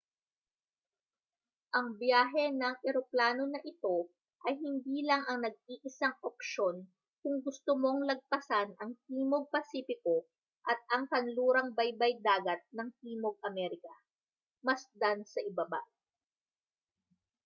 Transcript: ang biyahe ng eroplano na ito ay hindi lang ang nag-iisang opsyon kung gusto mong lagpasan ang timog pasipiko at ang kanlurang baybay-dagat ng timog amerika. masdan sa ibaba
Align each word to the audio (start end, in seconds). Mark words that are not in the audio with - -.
ang 1.77 1.87
biyahe 2.01 2.45
ng 2.61 2.75
eroplano 2.89 3.43
na 3.53 3.61
ito 3.71 3.97
ay 4.49 4.53
hindi 4.65 4.97
lang 5.09 5.23
ang 5.29 5.39
nag-iisang 5.45 6.15
opsyon 6.29 6.75
kung 7.21 7.35
gusto 7.45 7.71
mong 7.83 7.99
lagpasan 8.09 8.69
ang 8.81 8.91
timog 9.05 9.43
pasipiko 9.53 10.15
at 10.71 10.79
ang 10.97 11.03
kanlurang 11.13 11.69
baybay-dagat 11.79 12.61
ng 12.81 12.89
timog 12.99 13.35
amerika. 13.49 13.93
masdan 14.65 15.19
sa 15.33 15.37
ibaba 15.53 15.81